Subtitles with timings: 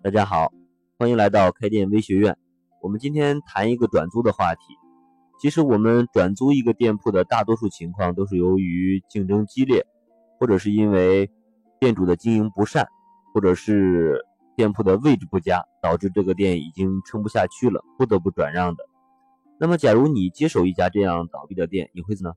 [0.00, 0.52] 大家好，
[0.96, 2.38] 欢迎来到开店微学院。
[2.80, 4.60] 我们今天谈一个转租的话题。
[5.40, 9.84] 其实我们转租一个店铺的大多数情况都是由于竞争激烈，
[10.38, 11.28] 或者是因为
[11.80, 12.86] 店主的经营不善，
[13.34, 14.24] 或者是
[14.54, 18.84] 店铺的位置不佳，导致这个店已经撑不下去了，不得不转让的。
[19.58, 22.34] 那么，假如你接手一家这样倒闭的店，你会怎呢？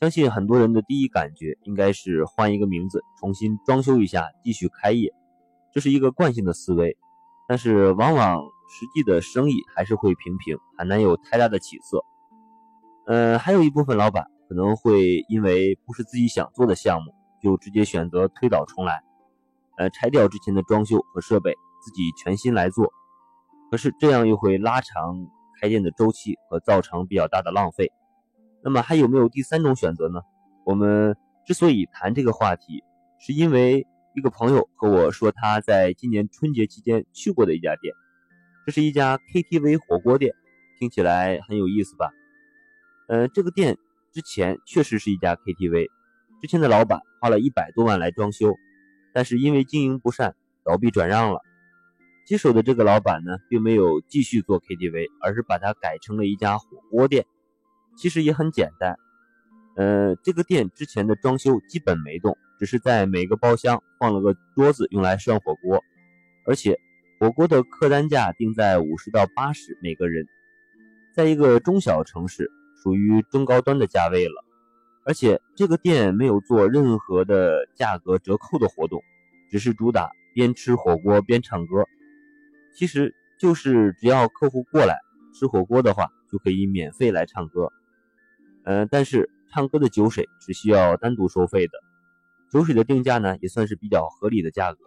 [0.00, 5.12] 相信很多人的第一感觉应该是换一个名字，重新装修一下，继续开业。
[5.72, 6.98] 这是一个惯性的思维，
[7.48, 12.04] 但是往往实际的生意还是会平平，很难有太大的起色。
[13.06, 19.02] 呃，还有一部分老板可能会因为不是自己想做的项目，就直接选择推倒重来，
[19.78, 22.92] 呃，拆掉之前的装修和设备，自己全新来做。
[23.70, 25.26] 可是这样又会拉长
[25.58, 27.90] 开店的周期和造成比较大的浪费。
[28.62, 30.20] 那么还有没有第三种选择呢？
[30.64, 32.84] 我们之所以谈这个话题，
[33.18, 33.86] 是因为。
[34.14, 37.94] 一个朋友和我说，他在今年春节期间去过的一家店，
[38.66, 40.34] 这是一家 KTV 火锅店，
[40.78, 42.10] 听起来很有意思吧？
[43.08, 43.78] 呃，这个店
[44.12, 45.88] 之前确实是一家 KTV，
[46.42, 48.54] 之前的老板花了一百多万来装修，
[49.14, 50.34] 但是因为经营不善，
[50.64, 51.40] 倒闭转让了。
[52.26, 57.24] 接手的这个老板呢，并没有继续做 KTV，而是把它改成了一家火锅店。
[57.96, 58.96] 其实也很简单，
[59.76, 62.36] 呃，这个店之前的装修基本没动。
[62.58, 65.82] 只是在每个包厢放了个桌子用来涮火锅，
[66.46, 66.78] 而且
[67.18, 70.28] 火锅的客单价定在五十到八十每个人，
[71.12, 74.44] 在一个中小城市属于中高端的价位了。
[75.04, 79.02] 而且这个店没有做任何的价格折扣的活动，
[79.50, 81.84] 只是主打边吃火锅边唱歌。
[82.76, 85.00] 其实就是只要客户过来
[85.34, 87.72] 吃火锅的话，就可以免费来唱歌。
[88.62, 91.72] 嗯，但是唱歌的酒水是需要单独收费的。
[92.50, 94.78] 酒水的定价呢，也算是比较合理的价格。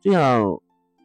[0.00, 0.60] 这样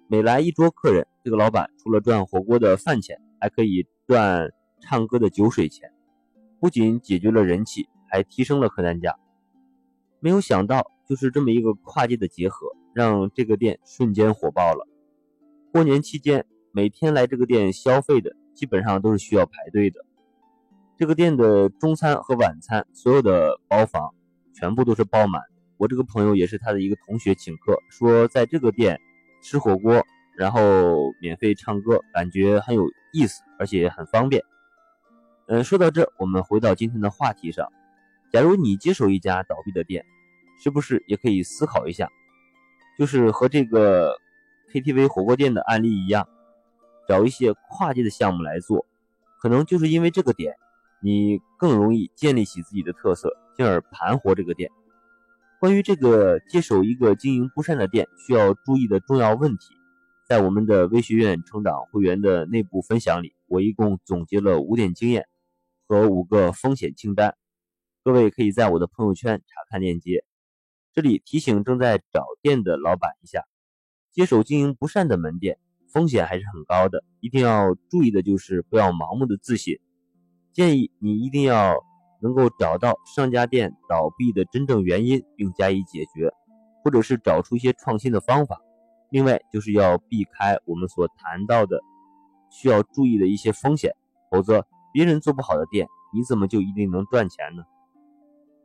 [0.07, 4.51] 每来一桌客人，这个老板除了赚火锅的饭钱，还可以赚
[4.81, 5.91] 唱歌的酒水钱，
[6.59, 9.15] 不仅解决了人气，还提升了客单价。
[10.19, 14.87] 没有想到，就是这么一个跨界的结合，让这个店瞬间火爆了。
[15.71, 20.04] 过年期间，每天来这个店消费的，基本上都是需要排队的。
[20.97, 24.13] 这个店的中餐和晚餐，所有的包房
[24.53, 25.41] 全部都是爆满。
[25.77, 28.97] 我这个朋友也是他的一个同学请客，说在这个店
[29.41, 30.01] 吃火锅，
[30.37, 34.41] 然后免费唱歌，感觉很有意思，而且很方便。
[35.47, 37.67] 嗯，说到这，我们回到今天的话题上。
[38.31, 40.05] 假如你接手一家倒闭的店，
[40.63, 42.09] 是不是也可以思考一下，
[42.97, 44.15] 就是和这个
[44.71, 46.25] KTV 火锅店的案例一样，
[47.05, 48.85] 找一些跨界的项目来做，
[49.41, 50.55] 可能就是因为这个点，
[51.05, 54.71] 你更容易建立起自己的特色，进而盘活这个店。
[55.59, 59.75] 关于这个接手一个经营不善的店需要注意的重要问题，
[60.27, 65.27] 在我们的微学院成长会员的内部分享里，我一共总结了五点经验
[65.87, 67.35] 和五个风险清单，
[68.03, 70.25] 各位可以在我的朋友圈查看链接。
[70.91, 73.43] 这里提醒正在找店的老板一下，
[74.11, 75.59] 接手经营不善的门店
[75.93, 79.77] 风险还是很高的，一定要注意的就是不要盲目的自信，
[80.55, 81.75] 建议你一定要。
[82.21, 86.31] 能够找到上家店倒闭的真正原因，并加以解决，
[86.83, 88.59] 或者是找出一些创新的方法。
[89.11, 91.81] 另外，就是要避开我们所谈到的
[92.49, 93.91] 需要注意的一些风险，
[94.31, 97.63] 否则别人做不好的店，你怎么就一定能赚钱呢？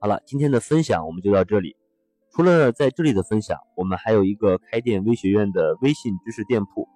[0.00, 1.76] 好了，今天的分享我们就到这里。
[2.32, 6.88] 除了在这里的分享，我们还有一个开店微学院的微信知识店铺，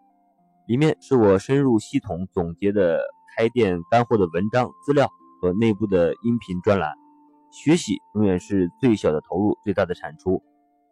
[0.67, 3.01] 里面是我深入系统总结的
[3.37, 5.09] 开店干货的文章资料。
[5.41, 6.95] 和内部的音频专栏，
[7.51, 10.43] 学习永远是最小的投入，最大的产出。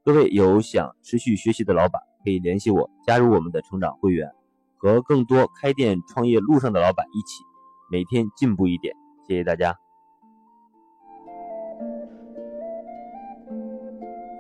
[0.05, 4.31] 各位有想持续学习的老板，可以联系我，加入我们的成长会员，
[4.77, 7.43] 和更多开店创业路上的老板一起，
[7.91, 8.95] 每天进步一点。
[9.27, 9.82] 谢谢大家。